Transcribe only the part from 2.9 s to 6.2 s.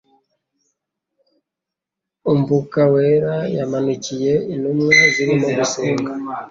wera yamanukiye intumwa zirimo gusenga.